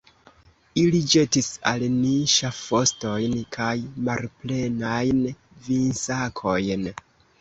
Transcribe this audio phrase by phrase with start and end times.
[0.83, 3.69] Ili ĵetis al ni ŝafostojn kaj
[4.09, 5.21] malplenajn
[5.69, 6.89] vinsakojn.